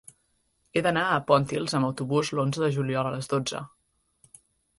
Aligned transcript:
He 0.73 0.81
d'anar 0.87 1.03
a 1.09 1.19
Pontils 1.27 1.75
amb 1.81 1.89
autobús 1.89 2.33
l'onze 2.39 2.65
de 2.65 2.71
juliol 2.79 3.11
a 3.11 3.13
les 3.19 3.31
dotze. 3.37 3.63